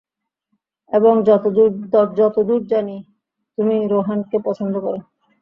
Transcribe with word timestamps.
এবং 0.91 1.13
যতদুর 1.23 1.69
আমি 2.51 2.67
জানি, 2.67 2.97
তুমি 3.57 3.75
রোহানকে 3.87 4.37
পছন্দ 4.45 4.73
করো। 4.79 4.99